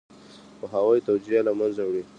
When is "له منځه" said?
1.47-1.81